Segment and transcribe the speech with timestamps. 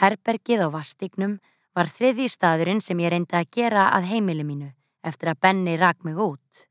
[0.00, 1.38] Herbergið á vastignum
[1.76, 4.70] var þriði staðurinn sem ég reyndi að gera að heimili mínu
[5.04, 6.64] eftir að Benni rak mig út.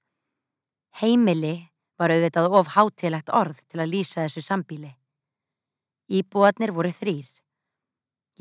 [0.97, 1.70] Heimili
[2.00, 4.96] var auðvitað of hátilegt orð til að lýsa þessu sambíli.
[6.10, 7.29] Íbúarnir voru þrýr.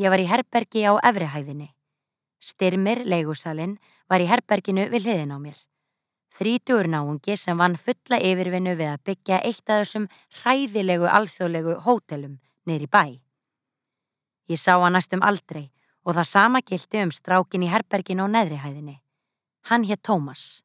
[0.00, 1.68] Ég var í herbergi á efrihæðinni.
[2.40, 3.76] Styrmir, leigusalinn,
[4.08, 5.58] var í herberginu við hliðin á mér.
[6.38, 10.08] Þrítugur náungi sem vann fulla yfirvinnu við að byggja eitt af þessum
[10.40, 13.27] hræðilegu alþjóðlegu hótelum niður í bæ.
[14.48, 15.68] Ég sá hann næstum aldrei
[16.08, 18.96] og það sama gildi um strákin í herberginu á neðrihæðinni.
[19.68, 20.62] Hann hétt Tómas.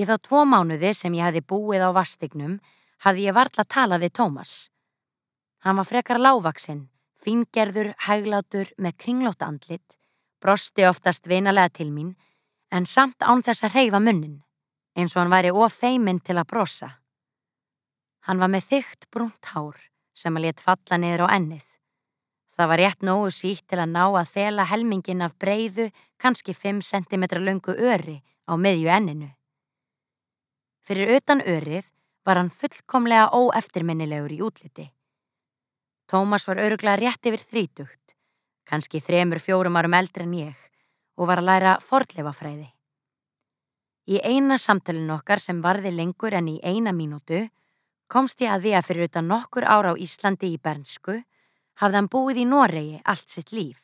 [0.00, 2.58] Í þá tvo mánuði sem ég hefði búið á vastignum
[3.04, 4.54] hafði ég varla talað við Tómas.
[5.66, 6.86] Hann var frekar lágvaksinn,
[7.20, 9.98] fingerður, hæglátur með kringlótt andlit,
[10.40, 12.14] brosti oftast vinalega til mín
[12.70, 14.42] en samt án þess að reyfa munnin,
[14.96, 16.90] eins og hann væri of feiminn til að brosa.
[18.24, 19.76] Hann var með þygt brúnt hár
[20.14, 21.67] sem að let falla niður á ennið.
[22.58, 26.80] Það var rétt nógu sítt til að ná að þela helmingin af breyðu, kannski 5
[26.82, 28.16] cm lungu öri
[28.50, 29.28] á miðju enninu.
[30.82, 31.86] Fyrir utan örið
[32.26, 34.88] var hann fullkomlega óeftirminnilegur í útliti.
[36.10, 38.16] Tómas var öruglega rétt yfir þrítugt,
[38.66, 40.58] kannski þremur fjórum árum eldri en ég,
[41.14, 42.72] og var að læra fordleifafræði.
[44.08, 47.44] Í eina samtalin okkar sem varði lengur en í eina mínútu
[48.10, 51.20] komst ég að því að fyrir utan nokkur ára á Íslandi í Bernsku
[51.78, 53.82] hafði hann búið í Noregi allt sitt líf.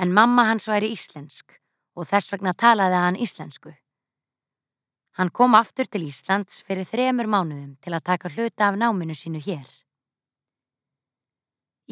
[0.00, 1.56] En mamma hans væri íslensk
[1.96, 3.72] og þess vegna talaði hann íslensku.
[5.18, 9.42] Hann kom aftur til Íslands fyrir þremur mánuðum til að taka hluta af náminu sínu
[9.44, 9.66] hér.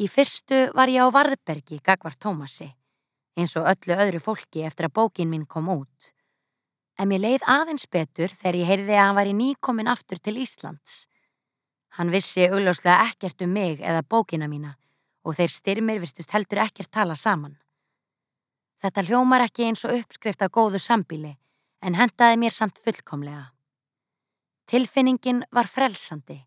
[0.01, 2.71] Í fyrstu var ég á Varðbergi Gagvar Tómasi,
[3.37, 6.09] eins og öllu öðru fólki eftir að bókin mín kom út.
[6.97, 10.39] En mér leið aðeins betur þegar ég heyrði að hann var í nýkomin aftur til
[10.41, 11.05] Íslands.
[12.01, 14.80] Hann vissi augljóslega ekkert um mig eða bókina mína
[15.23, 17.57] og þeir styrmir virtust heldur ekkert tala saman.
[18.81, 21.35] Þetta hljómar ekki eins og uppskrift af góðu sambíli
[21.85, 23.51] en hendaði mér samt fullkomlega.
[24.69, 26.39] Tilfinningin var frelsandi.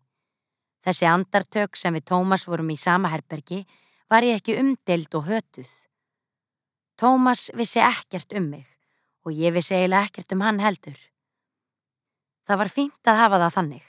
[0.83, 3.63] Þessi andartök sem við Tómas vorum í sama herbergi
[4.11, 5.71] var ég ekki umdeild og hötuð.
[6.99, 8.67] Tómas vissi ekkert um mig
[9.25, 10.97] og ég vissi eiginlega ekkert um hann heldur.
[12.45, 13.85] Það var fínt að hafa það þannig.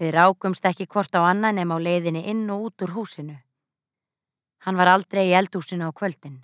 [0.00, 3.36] Við rákumst ekki hvort á annan nema á leiðinni inn og út úr húsinu.
[4.64, 6.40] Hann var aldrei í eldúsinu á kvöldin.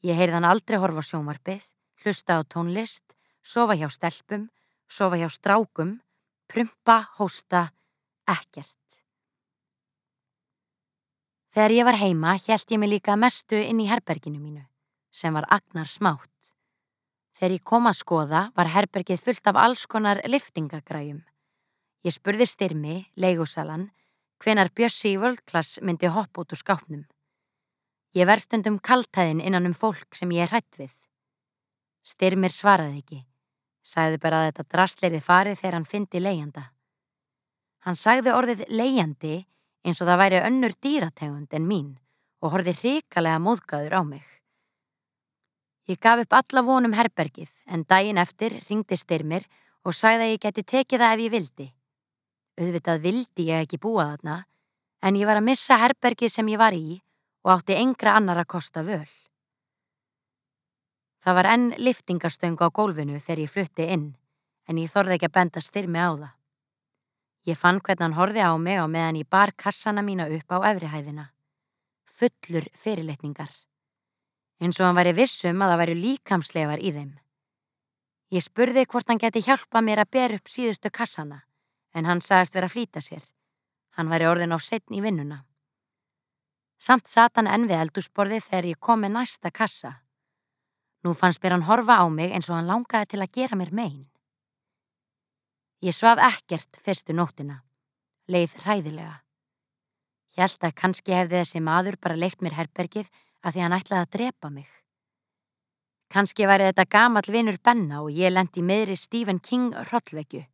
[0.00, 1.64] Ég heyrði hann aldrei horfa sjómarpið,
[2.00, 3.04] hlusta á tónlist,
[3.44, 4.48] sofa hjá stelpum,
[4.88, 5.98] sofa hjá strákum,
[6.48, 7.68] prumpa, hósta,
[8.24, 8.76] ekkert.
[11.52, 14.64] Þegar ég var heima held ég mig líka mestu inn í herberginu mínu,
[15.10, 16.54] sem var agnar smátt.
[17.36, 21.20] Þegar ég kom að skoða var herbergið fullt af alls konar liftingagræjum.
[22.06, 23.88] Ég spurði styrmi, leigusalan,
[24.40, 27.04] hvenar Bjössi í völdklass myndi hopp út úr skápnum.
[28.16, 30.92] Ég verð stundum kaltæðin innan um fólk sem ég er hrætt við.
[32.00, 33.18] Styrmir svaraði ekki.
[33.84, 36.64] Sæði bara að þetta drastleiri farið þegar hann fyndi leiðanda.
[37.84, 39.34] Hann sagði orðið leiðandi
[39.84, 41.90] eins og það væri önnur dýrategund en mín
[42.40, 44.24] og horfið hrikalega móðgæður á mig.
[45.88, 49.44] Ég gaf upp alla vonum herbergið en daginn eftir ringdi Styrmir
[49.84, 51.68] og sagði að ég geti tekið það ef ég vildi.
[52.58, 54.38] Auðvitað vildi ég ekki búa þarna
[55.04, 56.98] en ég var að missa herbergið sem ég var í
[57.48, 59.08] og átti engra annar að kosta völ.
[61.24, 64.10] Það var enn liftingastöng á gólfinu þegar ég flutti inn,
[64.68, 66.34] en ég þorði ekki að benda styrmi á það.
[67.48, 70.58] Ég fann hvernig hann horfi á mig á meðan ég bar kassana mína upp á
[70.74, 71.30] efrihæðina.
[72.04, 73.48] Fullur fyrirletningar.
[74.60, 77.12] Eins og hann væri vissum að það væri líkamslegar í þeim.
[78.28, 81.46] Ég spurði hvort hann geti hjálpa mér að ber upp síðustu kassana,
[81.96, 83.24] en hann sagðist vera að flýta sér.
[83.96, 85.46] Hann væri orðin á setn í vinnuna.
[86.78, 89.96] Samt sat hann enn við eldúsborði þegar ég kom með næsta kassa.
[91.02, 93.72] Nú fannst mér hann horfa á mig eins og hann langaði til að gera mér
[93.74, 94.06] megin.
[95.82, 97.62] Ég svaf ekkert fyrstu nóttina.
[98.30, 99.20] Leið hræðilega.
[100.34, 103.08] Hjælt að kannski hefði þessi maður bara leikt mér herbergið
[103.42, 104.68] að því hann ætlaði að drepa mig.
[106.08, 110.44] Kannski væri þetta gamal vinur Benna og ég lendi meðri Stephen King rollvekju.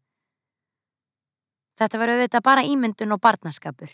[1.78, 3.90] Þetta var auðvitað bara ímyndun og barnaskapur.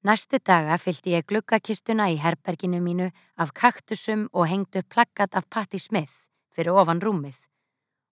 [0.00, 5.76] Næstu daga fylgdi ég glukkakistuna í herberginu mínu af kaktusum og hengdu plakkat af Patti
[5.78, 6.14] Smith
[6.56, 7.36] fyrir ofan rúmið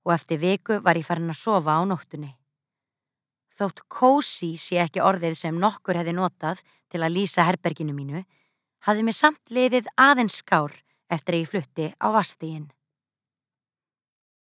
[0.05, 2.35] og eftir viku var ég farin að sofa á nóttunni.
[3.57, 6.61] Þótt kósi sé ekki orðið sem nokkur hefði notað
[6.93, 8.21] til að lýsa herberginu mínu,
[8.85, 10.77] hafði mér samt liðið aðeins skár
[11.09, 12.69] eftir að ég flutti á vastíginn.